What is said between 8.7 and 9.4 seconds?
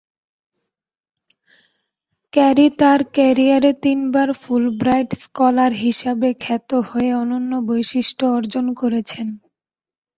করেছেন।